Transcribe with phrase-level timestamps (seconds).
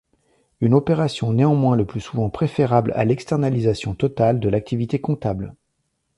[0.61, 5.55] Une opération néanmoins le plus souvent préférable à l'externalisation totale de l'activité comptable.